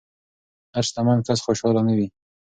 [0.73, 2.07] هر شتمن کس خوشحال نه وي.